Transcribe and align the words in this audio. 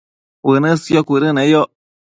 uënësqio 0.53 1.01
cuëdëneyoc 1.13 1.69